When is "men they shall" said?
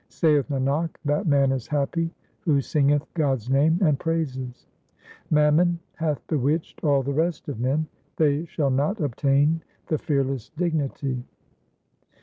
7.59-8.71